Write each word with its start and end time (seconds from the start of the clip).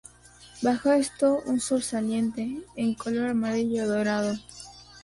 Bajo 0.63 0.91
esto, 0.91 1.43
un 1.45 1.59
sol 1.59 1.83
saliente, 1.83 2.63
en 2.75 2.95
color 2.95 3.29
amarillo 3.29 3.87
dorado. 3.87 4.33